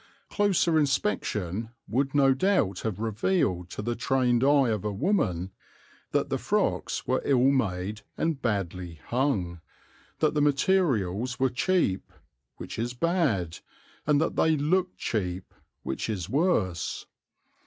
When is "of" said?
4.69-4.83